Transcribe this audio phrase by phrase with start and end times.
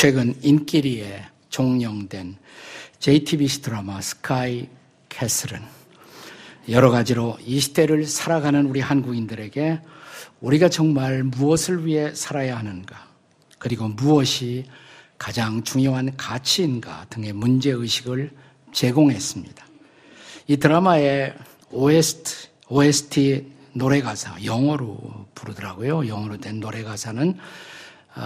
[0.00, 2.36] 최근 인기리에 종영된
[3.00, 4.66] JTBC 드라마 스카이
[5.10, 5.60] 캐슬은
[6.70, 9.78] 여러 가지로 이 시대를 살아가는 우리 한국인들에게
[10.40, 13.08] 우리가 정말 무엇을 위해 살아야 하는가,
[13.58, 14.64] 그리고 무엇이
[15.18, 18.30] 가장 중요한 가치인가 등의 문제의식을
[18.72, 19.66] 제공했습니다.
[20.46, 21.34] 이 드라마의
[21.72, 26.08] OST, OST 노래 가사, 영어로 부르더라고요.
[26.08, 27.69] 영어로 된 노래 가사는 아,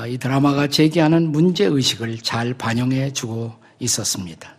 [0.09, 4.57] 이 드라마가 제기하는 문제 의식을 잘 반영해 주고 있었습니다.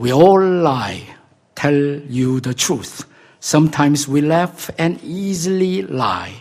[0.00, 1.06] We all lie,
[1.54, 3.06] tell you the truth.
[3.40, 6.34] Sometimes we laugh and easily lie.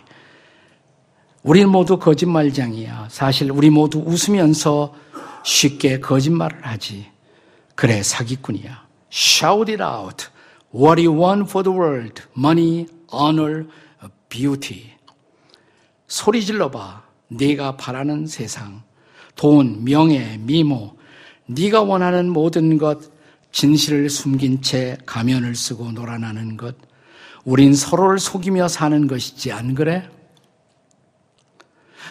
[1.43, 3.07] 우리는 모두 거짓말장이야.
[3.11, 4.93] 사실 우리 모두 웃으면서
[5.43, 7.05] 쉽게 거짓말을 하지.
[7.75, 8.87] 그래, 사기꾼이야.
[9.11, 10.27] Shout it out.
[10.73, 12.23] What you want for the world.
[12.35, 13.67] Money, honor,
[14.27, 14.91] beauty.
[16.07, 17.04] 소리 질러봐.
[17.27, 18.83] 네가 바라는 세상.
[19.35, 20.95] 돈, 명예, 미모.
[21.47, 23.13] 네가 원하는 모든 것.
[23.51, 26.75] 진실을 숨긴 채 가면을 쓰고 놀아나는 것.
[27.45, 30.09] 우린 서로를 속이며 사는 것이지 안 그래?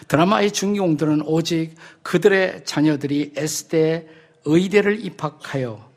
[0.09, 4.07] 드라마의 주인공들은 오직 그들의 자녀들이 S대
[4.45, 5.91] 의대를 입학하여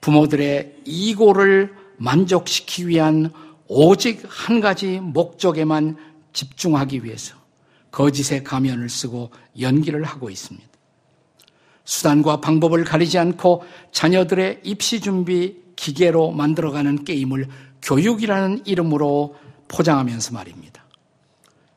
[0.00, 3.32] 부모들의 이고를 만족시키기 위한
[3.68, 5.96] 오직 한 가지 목적에만
[6.32, 7.43] 집중하기 위해서
[7.94, 10.66] 거짓의 가면을 쓰고 연기를 하고 있습니다.
[11.84, 17.46] 수단과 방법을 가리지 않고 자녀들의 입시 준비 기계로 만들어가는 게임을
[17.82, 19.36] 교육이라는 이름으로
[19.68, 20.84] 포장하면서 말입니다.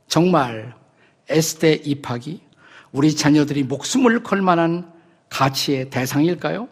[0.07, 0.73] 정말
[1.29, 2.41] S대 입학이
[2.91, 4.91] 우리 자녀들이 목숨을 걸 만한
[5.29, 6.67] 가치의 대상일까요?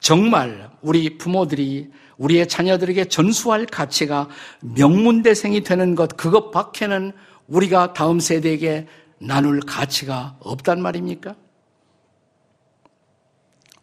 [0.00, 4.30] 정말 우리 부모들이 우리의 자녀들에게 전수할 가치가
[4.62, 7.12] 명문대생이 되는 것, 그것 밖에는
[7.48, 8.86] 우리가 다음 세대에게
[9.18, 11.36] 나눌 가치가 없단 말입니까?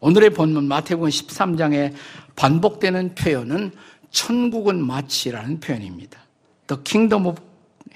[0.00, 1.94] 오늘의 본문 마태복음 13장에
[2.36, 3.72] 반복되는 표현은
[4.10, 6.20] 천국은 마치라는 표현입니다.
[6.66, 7.42] The kingdom of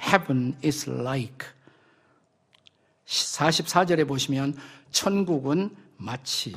[0.01, 1.49] heaven is like.
[3.07, 4.57] 44절에 보시면
[4.91, 6.55] 천국은 마치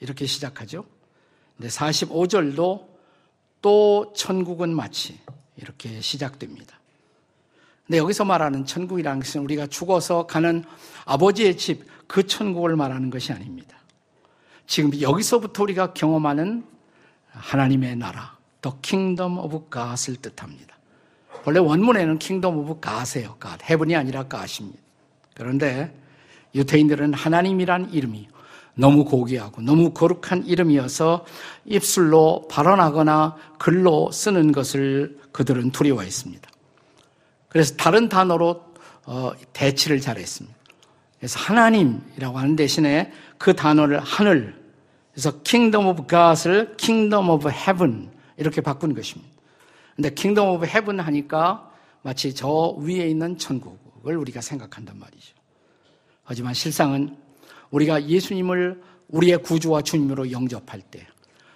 [0.00, 0.84] 이렇게 시작하죠.
[1.56, 2.86] 근데 45절도
[3.62, 5.18] 또 천국은 마치
[5.56, 6.78] 이렇게 시작됩니다.
[7.86, 10.64] 근데 여기서 말하는 천국이라는 것은 우리가 죽어서 가는
[11.04, 13.76] 아버지의 집, 그 천국을 말하는 것이 아닙니다.
[14.66, 16.64] 지금 여기서부터 우리가 경험하는
[17.28, 20.74] 하나님의 나라, The Kingdom of God을 뜻합니다.
[21.44, 23.36] 원래 원문에는 kingdom of God이에요.
[23.38, 24.78] God, heaven이 아니라 God입니다.
[25.34, 25.94] 그런데
[26.54, 28.28] 유태인들은 하나님이란 이름이
[28.76, 31.26] 너무 고귀하고 너무 거룩한 이름이어서
[31.66, 36.53] 입술로 발언하거나 글로 쓰는 것을 그들은 두려워했습니다.
[37.54, 38.64] 그래서 다른 단어로
[39.06, 40.58] 어, 대치를 잘했습니다.
[41.18, 44.60] 그래서 하나님이라고 하는 대신에 그 단어를 하늘,
[45.12, 49.32] 그래서 kingdom of God을 kingdom of heaven 이렇게 바꾼 것입니다.
[49.94, 51.70] 근데 kingdom of heaven 하니까
[52.02, 55.36] 마치 저 위에 있는 천국을 우리가 생각한단 말이죠.
[56.24, 57.16] 하지만 실상은
[57.70, 61.06] 우리가 예수님을 우리의 구주와 주님으로 영접할 때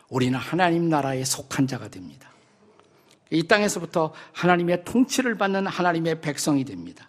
[0.08, 2.31] 우리는 하나님 나라에 속한 자가 됩니다.
[3.31, 7.06] 이 땅에서부터 하나님의 통치를 받는 하나님의 백성이 됩니다.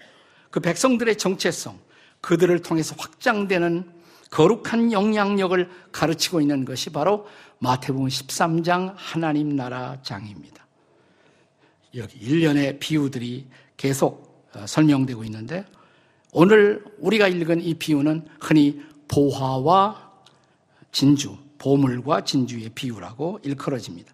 [0.51, 1.79] 그 백성들의 정체성,
[2.21, 3.99] 그들을 통해서 확장되는
[4.31, 7.27] 거룩한 영향력을 가르치고 있는 것이 바로
[7.59, 10.65] 마태복음 13장 하나님 나라 장입니다.
[11.95, 13.47] 여기 일련의 비유들이
[13.77, 15.65] 계속 어, 설명되고 있는데
[16.31, 20.11] 오늘 우리가 읽은 이 비유는 흔히 보화와
[20.91, 24.13] 진주, 보물과 진주의 비유라고 일컬어집니다.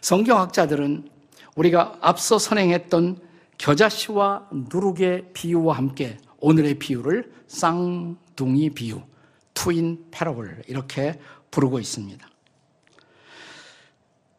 [0.00, 1.08] 성경학자들은
[1.56, 3.20] 우리가 앞서 선행했던
[3.58, 9.00] 겨자씨와 누룩의 비유와 함께 오늘의 비유를 쌍둥이 비유,
[9.54, 11.18] 투인 패러블 이렇게
[11.50, 12.28] 부르고 있습니다.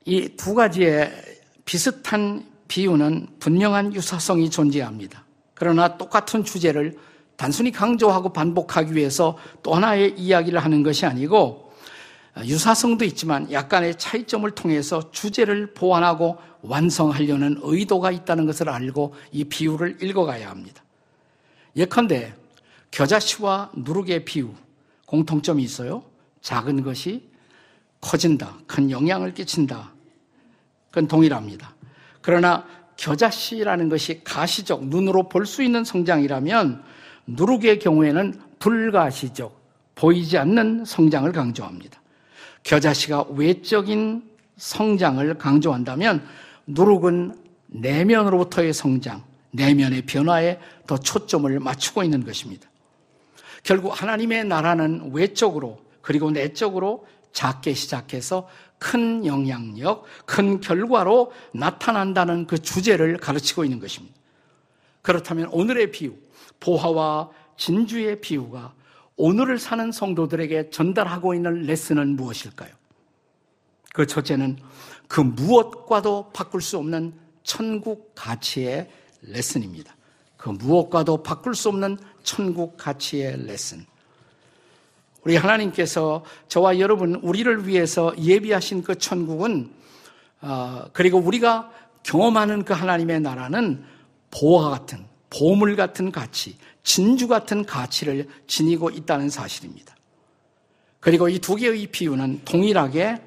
[0.06, 1.12] 이 두 가지의
[1.66, 5.25] 비슷한 비유는 분명한 유사성이 존재합니다.
[5.54, 6.98] 그러나 똑같은 주제를
[7.36, 11.67] 단순히 강조하고 반복하기 위해서 또 하나의 이야기를 하는 것이 아니고
[12.45, 20.50] 유사성도 있지만 약간의 차이점을 통해서 주제를 보완하고 완성하려는 의도가 있다는 것을 알고 이 비유를 읽어가야
[20.50, 20.84] 합니다.
[21.75, 22.34] 예컨대
[22.92, 24.51] 겨자씨와 누룩의 비유
[25.06, 26.04] 공통점이 있어요.
[26.42, 27.30] 작은 것이
[28.01, 29.92] 커진다, 큰 영향을 끼친다,
[30.90, 31.75] 그건 동일합니다.
[32.22, 32.66] 그러나
[32.98, 36.83] 겨자씨라는 것이 가시적, 눈으로 볼 수 있는 성장이라면
[37.28, 39.56] 누룩의 경우에는 불가시적,
[39.95, 42.01] 보이지 않는 성장을 강조합니다.
[42.63, 44.24] 겨자씨가 외적인
[44.57, 46.25] 성장을 강조한다면
[46.68, 47.36] 누룩은
[47.68, 52.69] 내면으로부터의 성장, 내면의 변화에 더 초점을 맞추고 있는 것입니다.
[53.63, 58.48] 결국 하나님의 나라는 외적으로 그리고 내적으로 작게 시작해서
[58.80, 64.15] 큰 영향력, 큰 결과로 나타난다는 그 주제를 가르치고 있는 것입니다.
[65.01, 66.13] 그렇다면 오늘의 비유,
[66.59, 68.74] 보화와 진주의 비유가
[69.18, 72.72] 오늘을 사는 성도들에게 전달하고 있는 레슨은 무엇일까요?
[73.94, 74.58] 그 첫째는
[75.08, 78.90] 그 무엇과도 바꿀 수 없는 천국 가치의
[79.24, 79.96] 레슨입니다.
[80.38, 83.86] 그 무엇과도 바꿀 수 없는 천국 가치의 레슨.
[85.24, 89.72] 우리 하나님께서 저와 여러분 우리를 위해서 예비하신 그 천국은
[90.42, 91.72] 어, 그리고 우리가
[92.04, 93.84] 경험하는 그 하나님의 나라는
[94.30, 96.56] 보화 같은 보물 같은 가치,
[96.88, 99.94] 진주 같은 가치를 지니고 있다는 사실입니다.
[101.01, 103.22] 그리고 이 두 개의 비유는 동일하게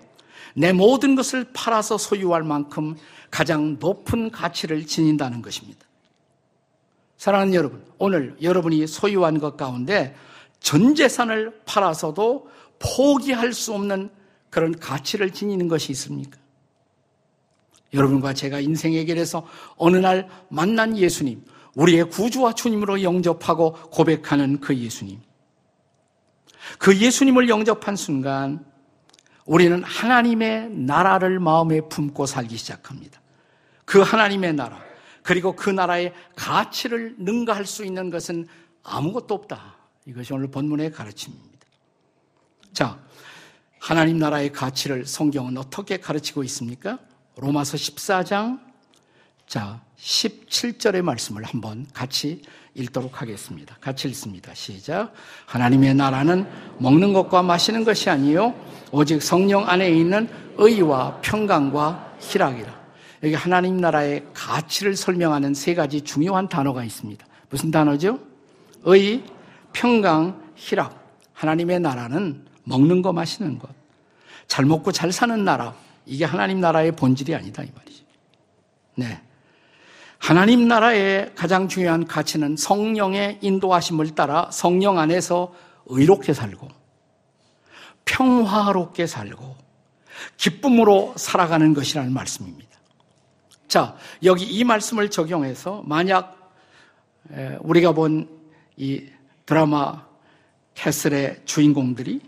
[0.54, 2.96] 내 모든 것을 팔아서 소유할 만큼
[3.30, 5.86] 가장 높은 가치를 지닌다는 것입니다.
[7.18, 10.16] 사랑하는 여러분, 오늘 여러분이 소유한 것 가운데
[10.60, 12.48] 전 재산을 팔아서도
[12.78, 14.08] 포기할 수 없는
[14.48, 16.38] 그런 가치를 지니는 것이 있습니까?
[17.92, 19.46] 여러분과 제가 인생의 길에서
[19.76, 25.20] 어느 날 만난 예수님, 우리의 구주와 주님으로 영접하고 고백하는 그 예수님.
[26.78, 28.64] 그 예수님을 영접한 순간
[29.46, 33.20] 우리는 하나님의 나라를 마음에 품고 살기 시작합니다.
[33.84, 34.80] 그 하나님의 나라,
[35.22, 38.46] 그리고 그 나라의 가치를 능가할 수 있는 것은
[38.82, 39.76] 아무것도 없다.
[40.06, 41.66] 이것이 오늘 본문의 가르침입니다.
[42.72, 42.98] 자,
[43.80, 46.98] 하나님 나라의 가치를 성경은 어떻게 가르치고 있습니까?
[47.36, 48.60] 로마서 14장,
[49.50, 52.40] 자, 17절의 말씀을 한번 같이
[52.76, 53.76] 읽도록 하겠습니다.
[53.80, 54.54] 같이 읽습니다.
[54.54, 55.12] 시작.
[55.46, 56.46] 하나님의 나라는
[56.78, 58.54] 먹는 것과 마시는 것이 아니요
[58.92, 62.80] 오직 성령 안에 있는 의와 평강과 희락이라.
[63.24, 67.26] 여기 하나님 나라의 가치를 설명하는 세 가지 중요한 단어가 있습니다.
[67.48, 68.20] 무슨 단어죠?
[68.84, 69.24] 의,
[69.72, 70.96] 평강, 희락.
[71.32, 73.68] 하나님의 나라는 먹는 거 마시는 것.
[74.46, 75.74] 잘 먹고 잘 사는 나라.
[76.06, 78.04] 이게 하나님 나라의 본질이 아니다 이 말이죠.
[78.94, 79.20] 네.
[80.20, 85.52] 하나님 나라의 가장 중요한 가치는 성령의 인도하심을 따라 성령 안에서
[85.86, 86.68] 의롭게 살고
[88.04, 89.56] 평화롭게 살고
[90.36, 92.70] 기쁨으로 살아가는 것이라는 말씀입니다.
[93.66, 96.52] 자, 여기 이 말씀을 적용해서 만약
[97.62, 98.40] 우리가 본
[98.80, 99.04] 이
[99.44, 100.06] 드라마
[100.72, 102.22] 캐슬의 주인공들이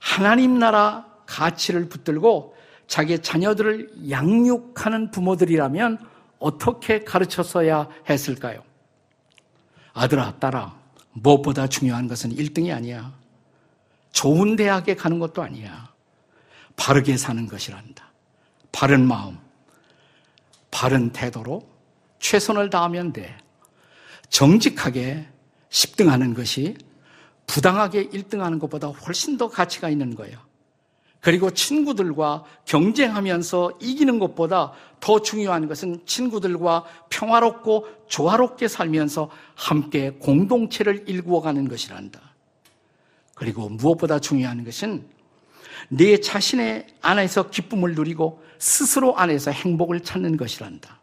[0.00, 2.56] 하나님 나라 가치를 붙들고
[2.88, 5.98] 자기 자녀들을 양육하는 부모들이라면
[6.40, 8.64] 어떻게 가르쳤어야 했을까요?
[9.92, 10.74] 아들아, 딸아,
[11.12, 13.12] 무엇보다 중요한 것은 1등이 아니야.
[14.12, 15.92] 좋은 대학에 가는 것도 아니야.
[16.76, 18.10] 바르게 사는 것이란다.
[18.72, 19.38] 바른 마음,
[20.70, 21.68] 바른 태도로
[22.18, 23.36] 최선을 다하면 돼.
[24.30, 25.28] 정직하게
[25.68, 26.76] 10등 하는 것이
[27.46, 30.38] 부당하게 1등 하는 것보다 훨씬 더 가치가 있는 거예요.
[31.20, 41.68] 그리고 친구들과 경쟁하면서 이기는 것보다 더 중요한 것은 친구들과 평화롭고 조화롭게 살면서 함께 공동체를 일구어가는
[41.68, 42.20] 것이란다.
[43.34, 45.04] 그리고 무엇보다 중요한 것은
[45.88, 51.00] 내 자신의 안에서 기쁨을 누리고 스스로 안에서 행복을 찾는 것이란다.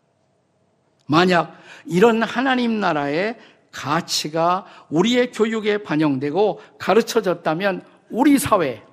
[1.05, 3.37] 만약 이런 하나님 나라의
[3.71, 8.83] 가치가 우리의 교육에 반영되고 가르쳐졌다면 우리 사회,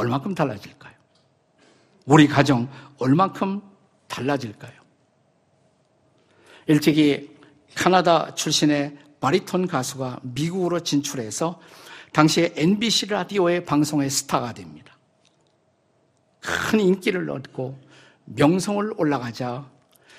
[0.00, 0.94] 얼만큼 달라질까요?
[2.06, 3.60] 우리 가정 얼만큼
[4.08, 4.72] 달라질까요?
[6.66, 7.36] 일찍이
[7.74, 11.60] 카나다 출신의 바리톤 가수가 미국으로 진출해서
[12.14, 14.96] 당시에 NBC 라디오의 방송의 스타가 됩니다.
[16.40, 17.78] 큰 인기를 얻고
[18.24, 19.68] 명성을 올라가자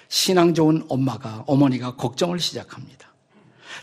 [0.08, 3.11] 신앙 좋은 엄마가, 어머니가 걱정을 시작합니다.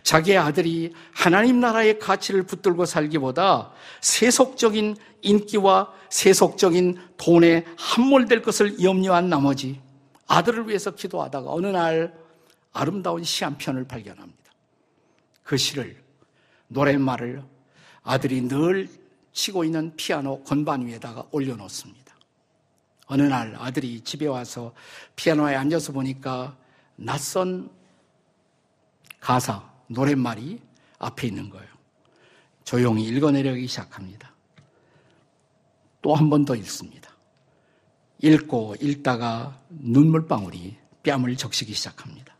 [0.02, 9.80] 자기의 아들이 하나님 나라의 가치를 붙들고 살기보다 세속적인 인기와 세속적인 돈에 함몰될 것을 염려한 나머지
[10.26, 12.14] 아들을 위해서 기도하다가 어느 날
[12.72, 14.52] 아름다운 시 한 편을 발견합니다.
[15.42, 16.02] 그 시를
[16.68, 17.42] 노랫말을
[18.02, 18.88] 아들이 늘
[19.32, 22.14] 치고 있는 피아노 건반 위에다가 올려놓습니다.
[23.06, 24.74] 어느 날 아들이 집에 와서
[25.16, 26.56] 피아노에 앉아서 보니까
[26.96, 27.70] 낯선
[29.20, 30.60] 가사, 노랫말이
[30.98, 31.66] 앞에 있는 거예요.
[32.64, 34.32] 조용히 읽어내려기 시작합니다.
[36.02, 37.10] 또 한 번 더 읽습니다.
[38.20, 42.34] 읽고 읽다가 눈물방울이 뺨을 적시기 시작합니다.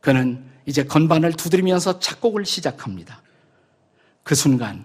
[0.00, 3.22] 그는 이제 건반을 두드리면서 작곡을 시작합니다.
[4.22, 4.84] 그 순간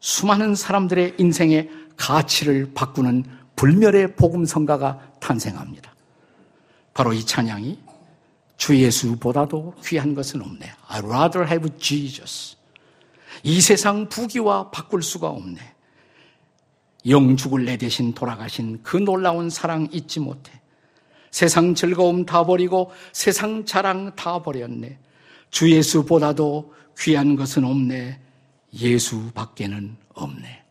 [0.00, 3.24] 수많은 사람들의 인생의 가치를 바꾸는
[3.56, 5.94] 불멸의 복음성가가 탄생합니다.
[6.94, 7.78] 바로 이 찬양이
[8.58, 10.70] 주 예수보다도 귀한 것은 없네.
[10.88, 12.56] I rather have Jesus.
[13.44, 15.58] 이 세상 부귀와 바꿀 수가 없네.
[17.06, 20.60] 영 죽을 내 대신 돌아가신 그 놀라운 사랑 잊지 못해.
[21.30, 24.98] 세상 즐거움 다 버리고 세상 자랑 다 버렸네.
[25.50, 28.20] 주 예수보다도 귀한 것은 없네.
[28.80, 30.64] 예수 밖에는 없네.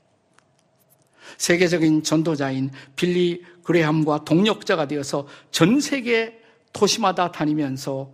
[1.38, 6.38] 세계적인 전도자인 빌리 그레함과 동력자가 되어서 전 세계
[6.78, 8.12] 도시마다 다니면서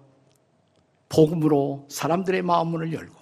[1.10, 3.13] 복음으로 사람들의 마음문을 열고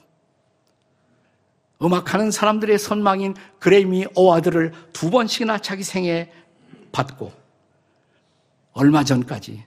[1.82, 6.32] 음악하는 사람들의 선망인 그레이미 어와드를 두 번씩이나 자기 생에
[6.92, 7.34] 받고
[8.74, 9.66] 얼마 전까지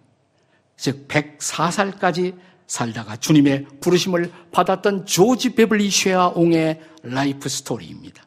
[0.76, 2.38] 즉 104살까지
[2.68, 8.24] 살다가 주님의 부르심을 받았던 조지 베벌리 쉐아 옹의 life story입니다.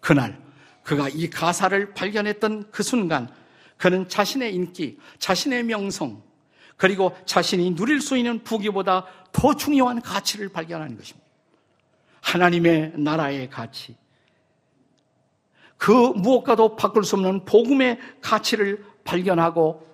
[0.00, 0.40] 그날
[0.82, 3.28] 그가 이 가사를 발견했던 그 순간
[3.82, 6.22] 그는 자신의 인기, 자신의 명성,
[6.76, 11.28] 그리고 자신이 누릴 수 있는 부귀보다 더 중요한 가치를 발견하는 것입니다.
[12.20, 13.96] 하나님의 나라의 가치.
[15.76, 19.84] 그 무엇과도 바꿀 수 없는 복음의 가치를 발견하고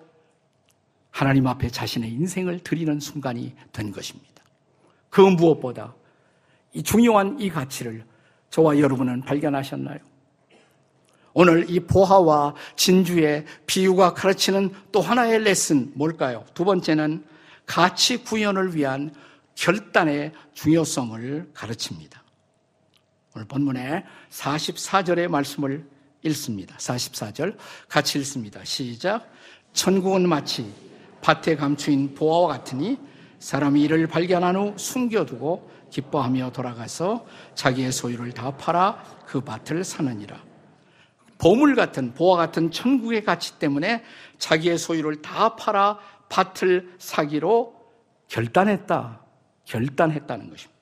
[1.09, 4.43] 하나님 앞에 자신의 인생을 드리는 순간이 된 것입니다.
[5.09, 5.95] 그 무엇보다
[6.73, 8.05] 이 중요한 이 가치를
[8.51, 10.08] 저와 여러분은 발견하셨나요?
[11.41, 16.43] 오늘 이 보화와 진주의 비유가 가르치는 또 하나의 레슨 뭘까요?
[16.53, 17.23] 두 번째는
[17.65, 19.15] 가치 구현을 위한
[19.55, 22.21] 결단의 중요성을 가르칩니다.
[23.33, 25.87] 오늘 본문에 44절의 말씀을
[26.23, 26.75] 읽습니다.
[26.75, 27.55] 44절
[27.87, 28.59] 같이 읽습니다.
[28.65, 29.31] 시작.
[29.71, 30.69] 천국은 마치
[31.21, 32.97] 밭에 감추인 보화와 같으니
[33.39, 40.48] 사람이 이를 발견한 후 숨겨두고 기뻐하며 돌아가서 자기의 소유를 다 팔아 그 밭을 사느니라.
[41.39, 44.03] 보물 같은 보화 같은 천국의 가치 때문에
[44.37, 45.97] 자기의 소유를 다 팔아
[46.29, 47.73] 밭을 사기로
[48.27, 49.21] 결단했다.
[49.65, 50.79] 결단했다는 것입니다.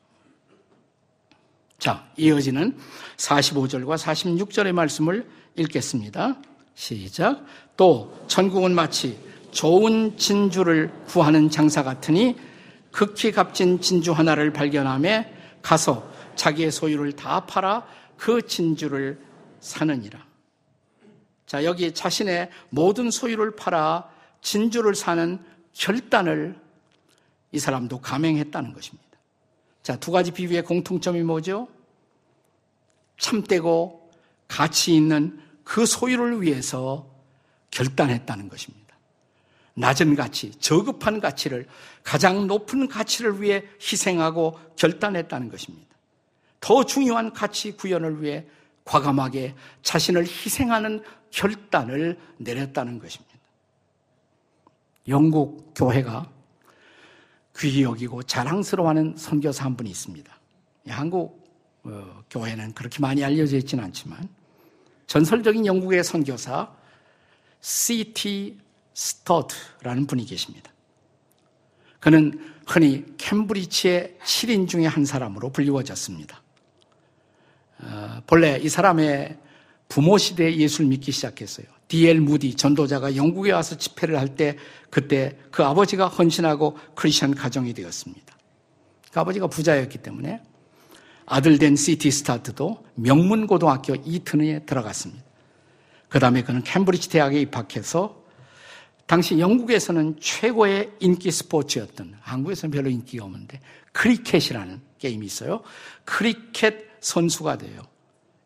[1.78, 2.76] 자, 이어지는
[3.18, 6.38] 45절과 46절의 말씀을 읽겠습니다.
[6.74, 7.46] 시작.
[7.78, 9.18] 또 천국은 마치
[9.52, 12.36] 좋은 진주를 구하는 장사 같으니
[12.92, 17.86] 극히 값진 진주 하나를 발견함에 가서 자기의 소유를 다 팔아
[18.18, 19.20] 그 진주를
[19.60, 20.26] 사느니라.
[21.48, 24.08] 자, 여기 자신의 모든 소유를 팔아
[24.42, 26.60] 진주를 사는 결단을
[27.54, 29.08] 이 사람도 감행했다는 것입니다.
[29.82, 31.70] 자, 두 가지 비유의 공통점이 뭐죠?
[33.18, 34.12] 참되고
[34.50, 37.10] 가치 있는 그 소유를 위해서
[37.72, 38.96] 결단했다는 것입니다.
[39.75, 41.68] 낮은 가치, 저급한 가치를
[42.04, 45.88] 가장 높은 가치를 위해 희생하고 결단했다는 것입니다.
[46.60, 48.46] 더 중요한 가치 구현을 위해
[48.84, 53.36] 과감하게 자신을 희생하는 결단을 내렸다는 것입니다.
[55.07, 56.29] 영국 교회가
[57.57, 60.31] 귀히 여기고 자랑스러워하는 선교사 한 분이 있습니다.
[60.89, 61.48] 한국
[61.84, 64.27] 어, 교회는 그렇게 많이 알려져 있지는 않지만
[65.07, 66.72] 전설적인 영국의 선교사
[67.62, 68.60] C.T.
[68.93, 70.72] 스터드라는 분이 계십니다.
[72.00, 76.41] 그는 흔히 캠브리지의 7인 중에 한 사람으로 불리워졌습니다.
[77.79, 79.38] 어, 본래 이 사람의
[79.89, 81.65] 부모 시대에 예수를 믿기 시작했어요.
[81.88, 82.20] D.L.
[82.20, 84.58] 무디 전도자가 영국에 와서 집회를 할 때
[84.89, 88.38] 그때 그 아버지가 헌신하고 크리스천 가정이 되었습니다.
[89.12, 90.41] 그 아버지가 부자였기 때문에
[91.25, 92.12] 아들 된 C.T.
[92.12, 95.24] 스터드도 명문 고등학교 이튼에 들어갔습니다.
[96.10, 98.24] 그 다음에 그는 캠브리지 대학에 입학해서
[99.08, 103.60] 당시 영국에서는 최고의 인기 스포츠였던 한국에서는 별로 인기가 없는데
[103.94, 105.63] 크리켓이라는 게임이 있어요.
[106.06, 107.82] 크리켓 선수가 돼요.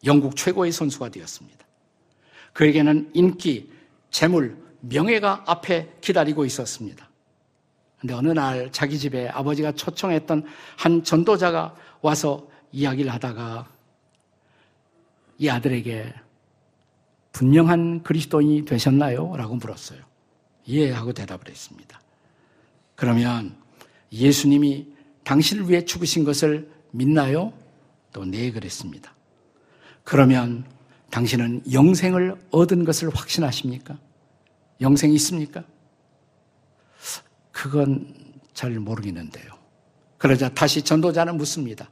[0.05, 1.65] 영국 최고의 선수가 되었습니다.
[2.53, 3.72] 그에게는 인기,
[4.10, 7.10] 재물, 명예가 앞에 기다리고 있었습니다.
[8.00, 10.46] 근데 어느 날 자기 집에 아버지가 초청했던
[10.77, 13.70] 한 전도자가 와서 이야기를 하다가
[15.38, 16.13] 이 아들에게
[17.31, 19.36] 분명한 그리스도인이 되셨나요?
[19.38, 20.00] 라고 물었어요.
[20.67, 22.01] 예, 하고 대답을 했습니다.
[22.96, 23.55] 그러면
[24.12, 24.88] 예수님이
[25.24, 27.53] 당신을 위해 죽으신 것을 믿나요?
[28.12, 29.13] 또 네, 그랬습니다.
[30.03, 30.65] 그러면
[31.10, 33.98] 당신은 영생을 얻은 것을 확신하십니까?
[34.79, 35.63] 영생이 있습니까?
[37.51, 38.13] 그건
[38.53, 39.53] 잘 모르겠는데요.
[40.17, 41.89] 그러자 다시 전도자는 묻습니다.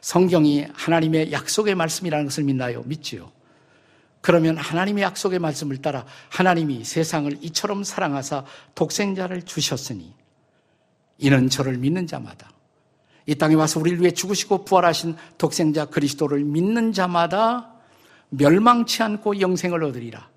[0.00, 2.82] 성경이 하나님의 약속의 말씀이라는 것을 믿나요?
[2.82, 3.32] 믿지요.
[4.20, 8.44] 그러면 하나님의 약속의 말씀을 따라 하나님이 세상을 이처럼 사랑하사
[8.74, 10.14] 독생자를 주셨으니
[11.18, 12.53] 이는 저를 믿는 자마다
[13.26, 17.70] 이 땅에 와서 우리를 위해 죽으시고 부활하신 독생자 그리스도를 믿는 자마다
[18.28, 20.28] 멸망치 않고 영생을 얻으리라.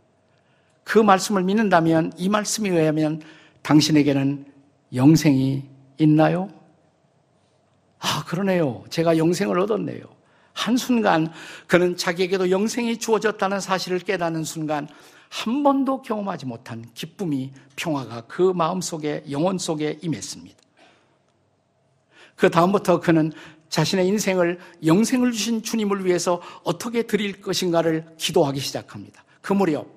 [0.84, 3.22] 그 말씀을 믿는다면 이 말씀에 의하면
[3.62, 4.46] 당신에게는
[4.94, 5.64] 영생이
[5.98, 6.50] 있나요?
[8.00, 8.86] 아, 그러네요.
[8.90, 10.02] 제가 영생을 얻었네요.
[10.54, 11.32] 한순간
[11.68, 14.88] 그는 자기에게도 영생이 주어졌다는 사실을 깨닫는 순간
[15.30, 20.67] 한 번도 경험하지 못한 기쁨이 평화가 그 마음 속에 영혼 속에 임했습니다.
[22.38, 23.34] 그 다음부터 그는
[23.68, 29.26] 자신의 인생을 영생을 주신 주님을 위해서 어떻게 드릴 것인가를 기도하기 시작합니다.
[29.42, 29.88] 그 무렵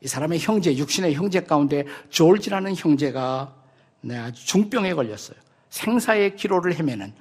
[0.00, 3.54] 이 사람의 형제, 육신의 형제 가운데 조지라는 형제가
[4.02, 5.36] 네, 아주 중병에 걸렸어요.
[5.70, 7.12] 생사의 기로를 헤매는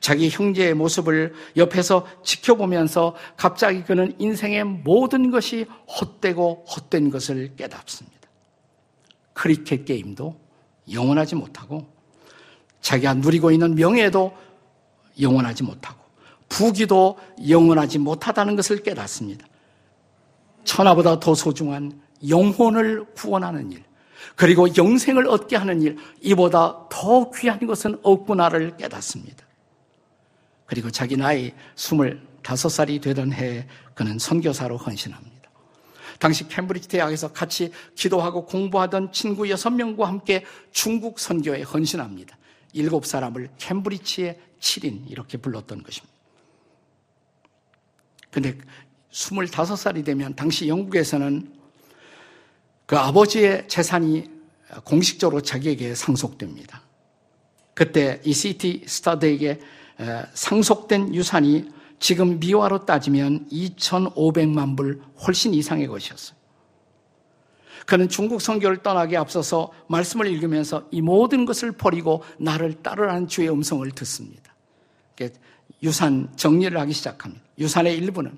[0.00, 8.18] 자기 형제의 모습을 옆에서 지켜보면서 갑자기 그는 인생의 모든 것이 헛되고 헛된 것을 깨닫습니다.
[9.32, 10.38] 크리켓 게임도
[10.92, 11.97] 영원하지 못하고
[12.88, 14.34] 자기가 누리고 있는 명예도
[15.20, 16.00] 영원하지 못하고
[16.48, 19.46] 부귀도 영원하지 못하다는 것을 깨닫습니다.
[20.64, 23.84] 천하보다 더 소중한 영혼을 구원하는 일,
[24.36, 29.44] 그리고 영생을 얻게 하는 일, 이보다 더 귀한 것은 없구나를 깨닫습니다.
[30.64, 35.50] 그리고 자기 나이 25살이 되던 해에 그는 선교사로 헌신합니다.
[36.18, 42.37] 당시 캠브리지 대학에서 같이 기도하고 공부하던 친구 6명과 함께 중국 선교에 헌신합니다.
[42.72, 46.14] 일곱 사람을 캠브리지의 7인 이렇게 불렀던 것입니다.
[48.30, 48.58] 근데
[49.10, 51.52] 25살이 되면 당시 영국에서는
[52.86, 54.30] 그 아버지의 재산이
[54.84, 56.82] 공식적으로 자기에게 상속됩니다.
[57.74, 59.60] 그때 이 시티 스타드에게
[60.34, 61.70] 상속된 유산이
[62.00, 66.37] 지금 미화로 따지면 2,500만 불 훨씬 이상의 것이었어요.
[67.88, 73.90] 그는 중국 선교를 떠나기 앞서서 말씀을 읽으면서 이 모든 것을 버리고 나를 따르라는 주의 음성을
[73.92, 74.54] 듣습니다.
[75.82, 77.42] 유산 정리를 하기 시작합니다.
[77.58, 78.36] 유산의 일부는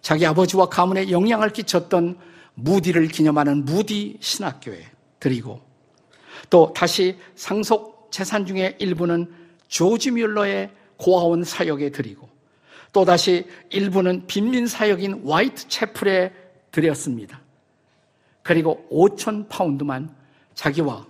[0.00, 2.16] 자기 아버지와 가문에 영향을 끼쳤던
[2.54, 4.86] 무디를 기념하는 무디 신학교에
[5.20, 5.60] 드리고
[6.48, 9.30] 또 다시 상속 재산 중의 일부는
[9.66, 12.26] 조지 뮬러의 고아원 사역에 드리고
[12.94, 16.32] 또 다시 일부는 빈민 사역인 화이트 채플에
[16.70, 17.42] 드렸습니다.
[18.48, 20.08] 그리고 5천 파운드만
[20.54, 21.06] 자기와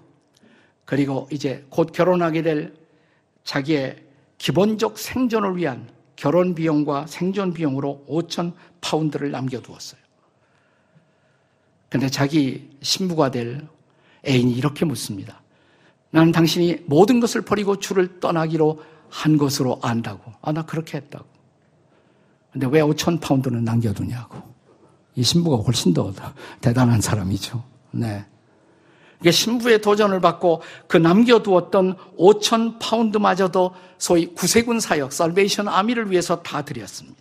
[0.85, 2.75] 그리고 이제 곧 결혼하게 될
[3.45, 4.03] 자기의
[4.39, 10.01] 기본적 생존을 위한 결혼 비용과 생존 비용으로 5천 파운드를 남겨두었어요.
[11.89, 13.65] 근데 자기 신부가 될
[14.27, 15.41] 애인이 이렇게 묻습니다.
[16.11, 20.33] 나는 당신이 모든 것을 버리고 주를 떠나기로 한 것으로 안다고.
[20.43, 21.25] 아, 나 그렇게 했다고.
[22.51, 24.58] 근데 왜 5천 파운드는 남겨두냐고.
[25.19, 26.13] 이 신부가 훨씬 더
[26.61, 27.65] 대단한 사람이죠.
[27.91, 28.25] 네.
[29.21, 36.65] 이게 신부의 도전을 받고 그 남겨두었던 5천 파운드마저도 소위 구세군 사역, 살베이션 아미를 위해서 다
[36.65, 37.21] 드렸습니다.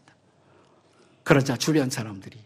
[1.23, 2.37] 그러자 주변 사람들이,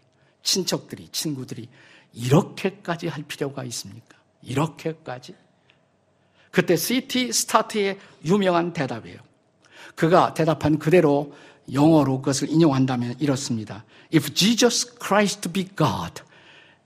[0.42, 1.68] 친척들이, 친구들이
[2.14, 4.16] 이렇게까지 할 필요가 있습니까?
[4.40, 5.34] 이렇게까지?
[6.50, 9.18] 그때 시티 스타트의 유명한 대답이에요.
[9.96, 11.34] 그가 대답한 그대로
[11.70, 13.84] 영어로 그것을 인용한다면 이렇습니다.
[14.14, 16.22] If Jesus Christ be God,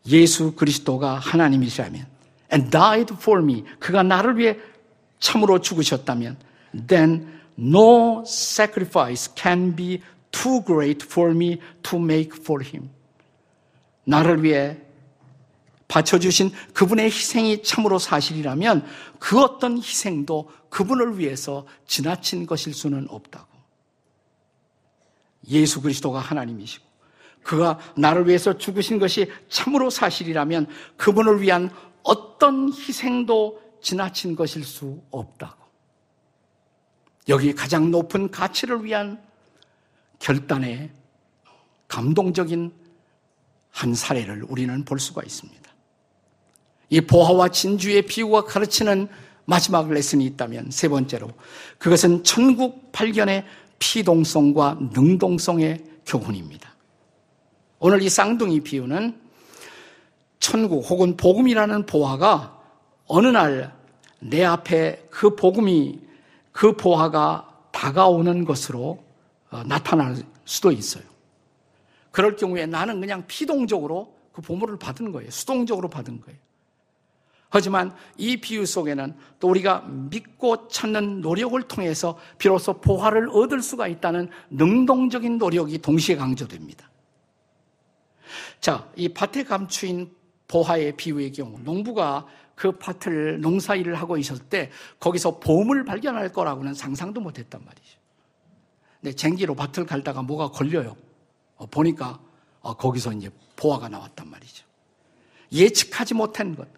[0.07, 2.07] 예수 그리스도가 하나님이시라면,
[2.53, 4.57] and died for me, 그가 나를 위해
[5.19, 6.37] 참으로 죽으셨다면,
[6.87, 12.91] then no sacrifice can be too great for me to make for him.
[14.05, 14.79] 나를 위해
[15.89, 18.85] 바쳐주신 그분의 희생이 참으로 사실이라면
[19.19, 23.56] 그 어떤 희생도 그분을 위해서 지나친 것일 수는 없다고.
[25.49, 26.85] 예수 그리스도가 하나님이시고
[27.43, 31.71] 그가 나를 위해서 죽으신 것이 참으로 사실이라면 그분을 위한
[32.03, 35.65] 어떤 희생도 지나친 것일 수 없다고.
[37.29, 39.23] 여기 가장 높은 가치를 위한
[40.19, 40.91] 결단의
[41.89, 42.73] 감동적인
[43.71, 45.71] 한 사례를 우리는 볼 수가 있습니다.
[46.89, 49.09] 이 보화와 진주의 비유가 가르치는
[49.45, 51.31] 마지막 레슨이 있다면 세 번째로
[51.79, 53.45] 그것은 천국 발견의
[53.79, 56.75] 피동성과 능동성의 교훈입니다.
[57.79, 59.21] 오늘 이 쌍둥이 비유는
[60.39, 62.61] 천국 혹은 복음이라는 보화가
[63.07, 63.77] 어느 날
[64.21, 66.01] 내 앞에 그 복음이
[66.53, 69.03] 그 보화가 다가오는 것으로
[69.51, 71.05] 어, 나타날 수도 있어요.
[72.11, 75.31] 그럴 경우에 나는 그냥 피동적으로 그 보물을 받은 거예요.
[75.31, 76.39] 수동적으로 받은 거예요.
[77.57, 84.29] 하지만 이 비유 속에는 또 우리가 믿고 찾는 노력을 통해서 비로소 보화를 얻을 수가 있다는
[84.51, 86.91] 능동적인 노력이 동시에 강조됩니다.
[88.61, 90.15] 자, 이 밭에 감추인
[90.49, 97.23] 보화의 비유의 경우 농부가 그 밭을 농사일을 하고 있었을 때 거기서 보물 발견할 거라고는 상상도
[97.23, 97.99] 못했단 말이죠.
[99.01, 100.95] 근데 쟁기로 밭을 갈다가 뭐가 걸려요.
[101.57, 102.21] 어, 보니까
[102.61, 104.67] 어, 거기서 이제 보화가 나왔단 말이죠.
[105.53, 106.69] 예측하지 못한 것.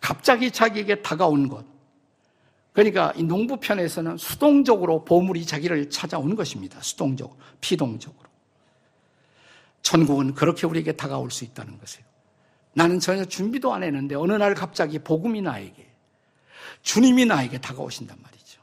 [0.00, 1.64] 갑자기 자기에게 다가온 것.
[2.72, 6.80] 그러니까 이 농부 편에서는 수동적으로 보물이 자기를 찾아오는 것입니다.
[6.80, 8.28] 수동적으로, 피동적으로.
[9.82, 12.04] 천국은 그렇게 우리에게 다가올 수 있다는 것이에요.
[12.72, 15.86] 나는 전혀 준비도 안 했는데 어느 날 갑자기 복음이 나에게,
[16.82, 18.60] 주님이 나에게 다가오신단 말이죠.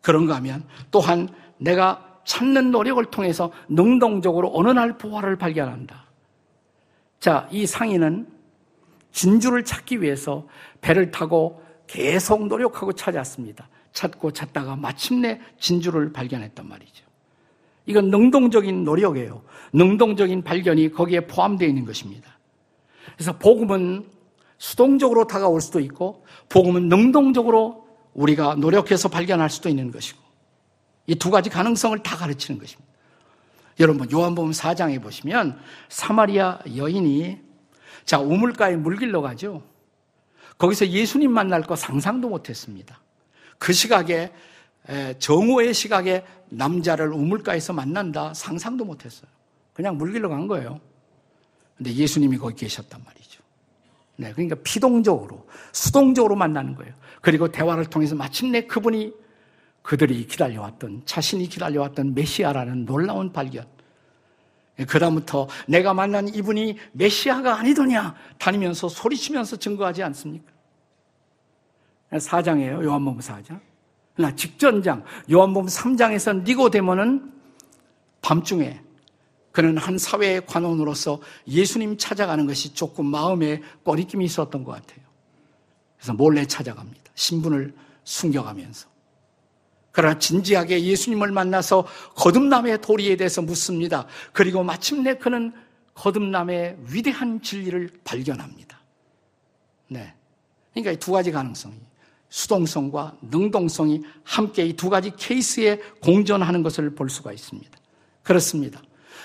[0.00, 6.06] 그런가 하면 또한 내가 찾는 노력을 통해서 능동적으로 어느 날 부활을 발견한다.
[7.18, 8.39] 자, 이 상인은
[9.12, 10.46] 진주를 찾기 위해서
[10.80, 13.68] 배를 타고 계속 노력하고 찾았습니다.
[13.92, 17.04] 찾고 찾다가 마침내 진주를 발견했단 말이죠.
[17.86, 19.42] 이건 능동적인 노력이에요.
[19.72, 22.38] 능동적인 발견이 거기에 포함되어 있는 것입니다.
[23.14, 24.06] 그래서 복음은
[24.58, 30.20] 수동적으로 다가올 수도 있고, 복음은 능동적으로 우리가 노력해서 발견할 수도 있는 것이고,
[31.06, 32.88] 이 두 가지 가능성을 다 가르치는 것입니다.
[33.80, 37.38] 여러분, 요한복음 4장에 보시면 사마리아 여인이
[38.04, 39.62] 자, 우물가에 물길로 가죠.
[40.58, 43.00] 거기서 예수님 만날 거 상상도 못했습니다.
[43.58, 44.32] 그 시각에
[45.18, 49.30] 정오의 시각에 남자를 우물가에서 만난다 상상도 못했어요.
[49.72, 50.80] 그냥 물길로 간 거예요.
[51.76, 53.42] 근데 예수님이 거기 계셨단 말이죠.
[54.16, 56.92] 네, 그러니까 피동적으로, 수동적으로 만나는 거예요.
[57.22, 59.14] 그리고 대화를 통해서 마침내 그분이
[59.82, 63.66] 그들이 기다려왔던, 자신이 기다려왔던 메시아라는 놀라운 발견.
[64.86, 70.52] 그다음부터 내가 만난 이분이 메시아가 아니더냐 다니면서 소리치면서 증거하지 않습니까?
[72.12, 72.82] 4장이에요.
[72.82, 73.60] 요한복음 4장.
[74.16, 77.32] 나 직전장 요한복음 3장에서 니고데모는
[78.20, 78.80] 밤중에
[79.52, 85.00] 그는 한 사회의 관원으로서 예수님 찾아가는 것이 조금 마음에 꺼리낌이 있었던 것 같아요.
[85.96, 87.10] 그래서 몰래 찾아갑니다.
[87.14, 88.89] 신분을 숨겨가면서.
[89.92, 94.06] 그러나 진지하게 예수님을 만나서 거듭남의 도리에 대해서 묻습니다.
[94.32, 95.52] 그리고 마침내 그는
[95.94, 98.80] 거듭남의 위대한 진리를 발견합니다.
[99.88, 100.14] 네.
[100.72, 101.74] 그러니까 이 두 가지 가능성이
[102.28, 107.70] 수동성과 능동성이 함께 이 두 가지 케이스에 공존하는 것을 볼 수가 있습니다.
[108.22, 108.80] 그렇습니다.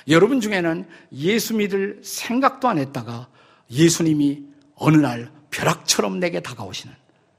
[0.07, 3.27] 여러분 중에는 예수 믿을 생각도 안 했다가
[3.69, 4.43] 예수님이
[4.75, 6.93] 어느 날 벼락처럼 내게 다가오시는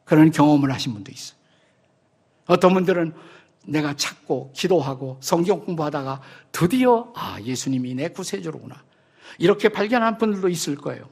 [0.04, 1.35] 그런 경험을 하신 분도 있어요.
[2.46, 3.12] 어떤 분들은
[3.66, 6.20] 내가 찾고 기도하고 성경 공부하다가
[6.52, 8.82] 드디어 아 예수님이 내 구세주로구나
[9.38, 11.08] 이렇게 발견한 분들도 있을 거예요.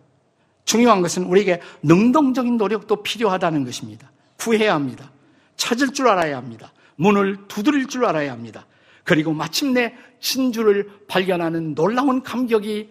[0.65, 4.11] 중요한 것은 우리에게 능동적인 노력도 필요하다는 것입니다.
[4.39, 5.11] 구해야 합니다.
[5.57, 6.73] 찾을 줄 알아야 합니다.
[6.97, 8.67] 문을 두드릴 줄 알아야 합니다.
[9.03, 12.91] 그리고 마침내 진주를 발견하는 놀라운 감격이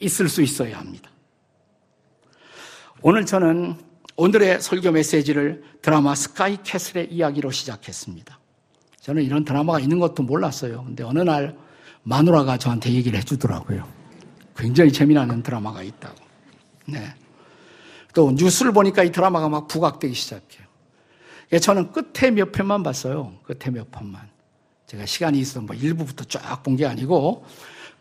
[0.00, 1.10] 있을 수 있어야 합니다.
[3.02, 3.76] 오늘 저는
[4.20, 8.36] 오늘의 설교 메시지를 드라마 스카이 캐슬의 이야기로 시작했습니다.
[9.00, 10.82] 저는 이런 드라마가 있는 것도 몰랐어요.
[10.82, 11.56] 근데 어느 날
[12.02, 13.86] 마누라가 저한테 얘기를 해주더라고요.
[14.56, 16.16] 굉장히 재미나는 드라마가 있다고.
[16.86, 17.14] 네.
[18.12, 20.66] 또 뉴스를 보니까 이 드라마가 막 부각되기 시작해요.
[21.62, 23.34] 저는 끝에 몇 편만 봤어요.
[23.44, 24.28] 끝에 몇 편만.
[24.88, 27.44] 제가 시간이 있어서 뭐 일부부터 쫙 본 게 아니고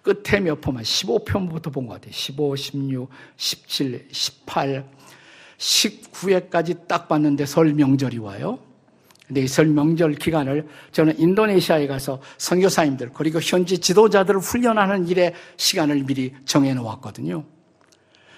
[0.01, 2.11] 끝에 몇 편만 15편부터 본 것 같아요.
[2.11, 4.89] 15, 16, 17, 18,
[5.57, 8.59] 19회까지 딱 봤는데 설 명절이 와요.
[9.27, 16.03] 근데 이 설 명절 기간을 저는 인도네시아에 가서 선교사님들 그리고 현지 지도자들을 훈련하는 일에 시간을
[16.03, 17.43] 미리 정해 놓았거든요.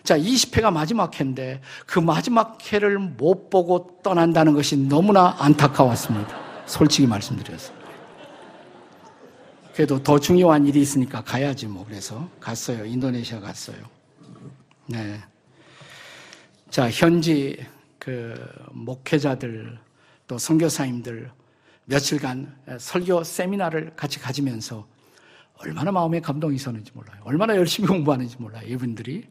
[0.04, 6.36] 자, 20회가 마지막 회인데 그 마지막 회를 못 보고 떠난다는 것이 너무나 안타까웠습니다.
[6.66, 7.74] 솔직히 말씀드려서.
[9.76, 12.86] 그래도 더 중요한 일이 있으니까 가야지 뭐 그래서 갔어요.
[12.86, 13.78] 인도네시아 갔어요.
[14.88, 15.20] 네.
[16.70, 17.58] 자, 현지
[17.98, 18.36] 그
[18.72, 19.80] 목회자들
[20.28, 21.32] 또 선교사님들
[21.86, 24.88] 며칠간 설교 세미나를 같이 가지면서
[25.58, 27.20] 얼마나 마음에 감동이 있었는지 몰라요.
[27.24, 28.68] 얼마나 열심히 공부하는지 몰라요.
[28.68, 29.28] 이분들이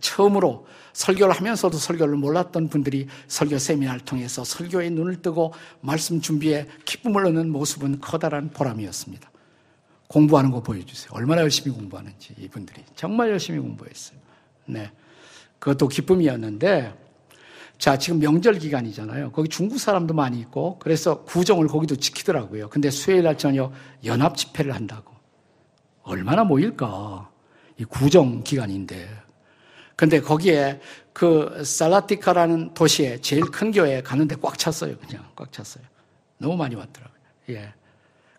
[0.00, 7.26] 처음으로 설교를 하면서도 설교를 몰랐던 분들이 설교 세미나를 통해서 설교에 눈을 뜨고 말씀 준비에 기쁨을
[7.26, 9.30] 얻는 모습은 커다란 보람이었습니다.
[10.08, 11.10] 공부하는 거 보여주세요.
[11.12, 14.18] 얼마나 열심히 공부하는지 이분들이 정말 열심히 공부했어요.
[14.64, 14.90] 네.
[15.58, 16.94] 그것도 기쁨이었는데,
[17.78, 19.32] 자, 지금 명절 기간이잖아요.
[19.32, 22.70] 거기 중국 사람도 많이 있고, 그래서 구정을 거기도 지키더라고요.
[22.70, 23.72] 근데 수요일 날 저녁
[24.04, 25.14] 연합 집회를 한다고.
[26.02, 27.30] 얼마나 모일까?
[27.78, 29.08] 이 구정 기간인데.
[29.96, 30.80] 근데 거기에
[31.12, 34.96] 그 살라티카라는 도시에 제일 큰 교회에 가는데 꽉 찼어요.
[34.98, 35.84] 그냥 꽉 찼어요.
[36.38, 37.20] 너무 많이 왔더라고요.
[37.50, 37.72] 예.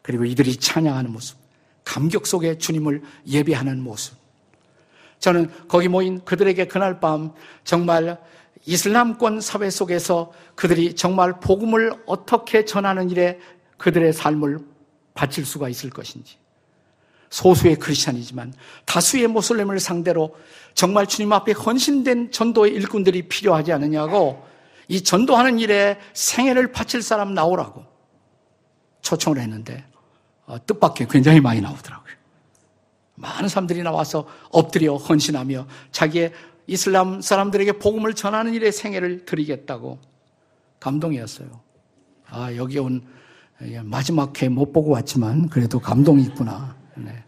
[0.02, 1.38] 그리고 이들이 찬양하는 모습,
[1.84, 4.16] 감격 속에 주님을 예배하는 모습.
[5.20, 8.20] 저는 거기 모인 그들에게 그날 밤 정말
[8.66, 13.40] 이슬람권 사회 속에서 그들이 정말 복음을 어떻게 전하는 일에
[13.78, 14.60] 그들의 삶을
[15.14, 16.38] 바칠 수가 있을 것인지.
[17.30, 18.54] 소수의 크리스찬이지만
[18.86, 20.36] 다수의 모슬렘을 상대로
[20.74, 24.46] 정말 주님 앞에 헌신된 전도의 일꾼들이 필요하지 않느냐고
[24.88, 27.86] 이 전도하는 일에 생애를 바칠 사람 나오라고
[29.02, 29.84] 초청을 했는데
[30.46, 32.07] 어, 뜻밖의 굉장히 많이 나오더라고요.
[33.18, 36.32] 많은 사람들이 나와서 엎드려 헌신하며 자기의
[36.68, 40.00] 이슬람 사람들에게 복음을 전하는 일에 생애를 드리겠다고
[40.80, 41.48] 감동이었어요.
[42.30, 43.02] 아, 여기 온
[43.84, 46.76] 마지막 회 못 보고 왔지만 그래도 감동이 있구나.
[46.96, 47.24] 네.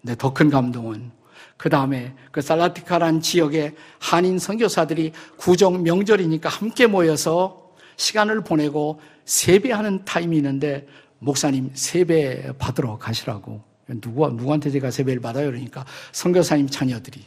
[0.00, 1.10] 근데 더 큰 감동은
[1.56, 10.36] 그 다음에 그 살라티카란 지역의 한인 선교사들이 구정 명절이니까 함께 모여서 시간을 보내고 세배하는 타임이
[10.36, 10.86] 있는데
[11.18, 17.24] 목사님 세배 받으러 가시라고 누구 누구한테 제가 세배를 받아요 그러니까 선교사님 자녀들이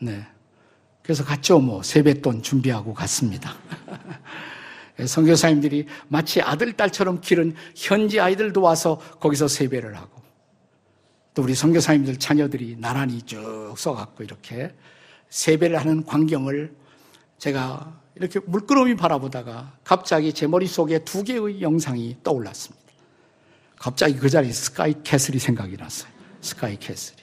[0.00, 0.26] 네
[1.06, 3.54] 그래서 갔죠 뭐 세뱃돈 준비하고 갔습니다.
[5.06, 10.20] 선교사님들이 마치 아들 딸처럼 기른 현지 아이들도 와서 거기서 세배를 하고
[11.32, 14.74] 또 우리 선교사님들 자녀들이 나란히 쭉 써갖고 이렇게
[15.28, 16.74] 세배를 하는 광경을
[17.38, 22.85] 제가 이렇게 물끄러미 바라보다가 갑자기 제 머릿속에 두 개의 영상이 떠올랐습니다.
[23.78, 26.10] 갑자기 그 자리에 스카이 캐슬이 생각이 났어요.
[26.40, 27.18] 스카이 캐슬이.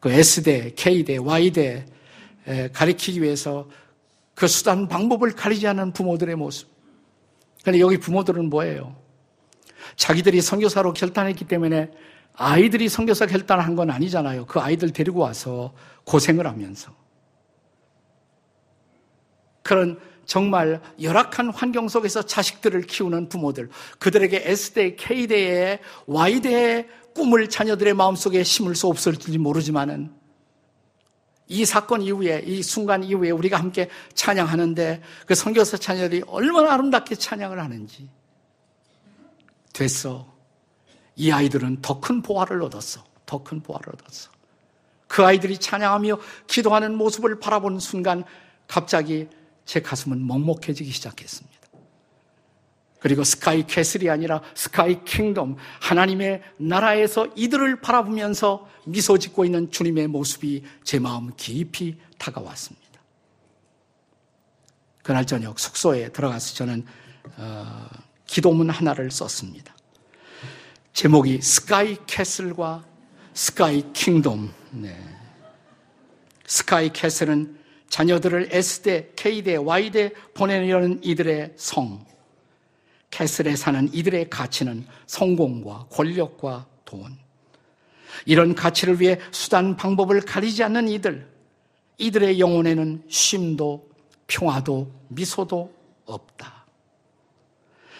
[0.00, 1.86] 그 S대, K대, Y대
[2.72, 3.68] 가리키기 위해서
[4.34, 6.68] 그 수단 방법을 가리지 않는 부모들의 모습.
[7.62, 8.96] 그런데 여기 부모들은 뭐예요?
[9.96, 11.90] 자기들이 선교사로 결단했기 때문에
[12.34, 14.46] 아이들이 선교사 결단을 한건 아니잖아요.
[14.46, 16.92] 그 아이들 데리고 와서 고생을 하면서.
[19.62, 28.42] 그런 정말 열악한 환경 속에서 자식들을 키우는 부모들, 그들에게 S대, K대의 Y대의 꿈을 자녀들의 마음속에
[28.42, 30.12] 심을 수 없을지 모르지만은
[31.48, 37.60] 이 사건 이후에, 이 순간 이후에 우리가 함께 찬양하는데 그 선교사 자녀들이 얼마나 아름답게 찬양을
[37.60, 38.08] 하는지.
[39.72, 40.32] 됐어.
[41.16, 43.04] 이 아이들은 더 큰 보화를 얻었어.
[43.26, 44.30] 더 큰 보화를 얻었어.
[45.08, 48.24] 그 아이들이 찬양하며 기도하는 모습을 바라보는 순간
[48.66, 49.28] 갑자기
[49.64, 51.62] 제 가슴은 먹먹해지기 시작했습니다.
[53.02, 60.62] 그리고 스카이 캐슬이 아니라 sky kingdom, 하나님의 나라에서 이들을 바라보면서 미소 짓고 있는 주님의 모습이
[60.84, 62.82] 제 마음 깊이 다가왔습니다.
[65.02, 66.86] 그날 저녁 숙소에 들어가서 저는
[67.36, 67.88] 어,
[68.26, 69.74] 기도문 하나를 썼습니다.
[70.92, 72.84] 제목이 스카이 캐슬과
[73.34, 74.52] sky kingdom.
[74.70, 74.96] 네.
[76.46, 77.58] 스카이 캐슬은
[77.92, 82.02] 자녀들을 S대, K대, Y대 보내려는 이들의 성.
[83.10, 87.18] 캐슬에 사는 이들의 가치는 성공과 권력과 돈.
[88.24, 91.28] 이런 가치를 위해 수단 방법을 가리지 않는 이들.
[91.98, 93.86] 이들의 영혼에는 쉼도
[94.26, 95.74] 평화도 미소도
[96.06, 96.64] 없다.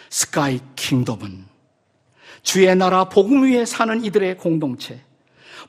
[0.09, 1.45] 스카이 킹덤은
[2.43, 5.05] 주의 나라 복음 위에 사는 이들의 공동체,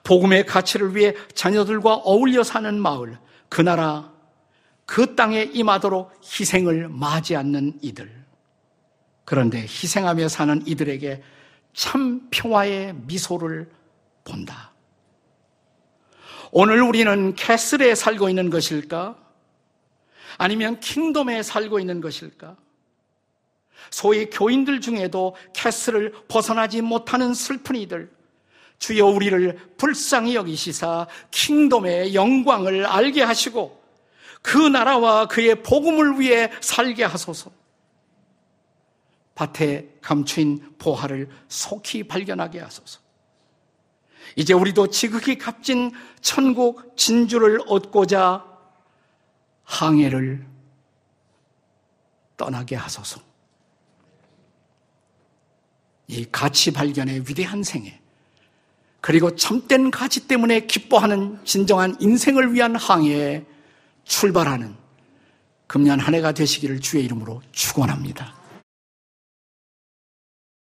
[0.05, 3.17] 복음의 가치를 위해 자녀들과 어울려 사는 마을,
[3.49, 4.12] 그 나라,
[4.85, 8.23] 그 땅에 임하도록 희생을 맞이 않는 이들.
[9.25, 11.23] 그런데 희생하며 사는 이들에게
[11.73, 13.69] 참 평화의 미소를
[14.23, 14.71] 본다.
[16.51, 19.17] 오늘 우리는 캐슬에 살고 있는 것일까?
[20.37, 22.57] 아니면 킹덤에 살고 있는 것일까?
[23.89, 28.11] 소위 교인들 중에도 캐스를 벗어나지 못하는 슬픈 이들,
[28.79, 33.82] 주여 우리를 불쌍히 여기시사 킹덤의 영광을 알게 하시고
[34.43, 37.49] 그 나라와 그의 복음을 위해 살게 하소서.
[39.34, 42.99] 밭에 감추인 보화를 속히 발견하게 하소서.
[44.36, 48.45] 이제 우리도 지극히 값진 천국 진주를 얻고자
[49.63, 50.45] 항해를
[52.38, 53.21] 떠나게 하소서.
[56.08, 57.99] 이 가치 발견의 위대한 생애,
[58.99, 63.45] 그리고 참된 가치 때문에 기뻐하는 진정한 인생을 위한 항해에
[64.05, 64.75] 출발하는
[65.67, 68.42] 금년 한 해가 되시기를 주의 이름으로 축원합니다.